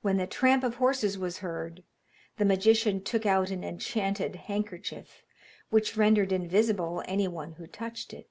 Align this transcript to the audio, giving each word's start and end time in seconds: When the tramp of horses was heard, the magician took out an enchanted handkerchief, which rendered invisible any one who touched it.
When 0.00 0.16
the 0.16 0.26
tramp 0.26 0.64
of 0.64 0.76
horses 0.76 1.18
was 1.18 1.40
heard, 1.40 1.84
the 2.38 2.44
magician 2.46 3.04
took 3.04 3.26
out 3.26 3.50
an 3.50 3.62
enchanted 3.62 4.34
handkerchief, 4.34 5.24
which 5.68 5.94
rendered 5.94 6.32
invisible 6.32 7.02
any 7.04 7.28
one 7.28 7.52
who 7.52 7.66
touched 7.66 8.14
it. 8.14 8.30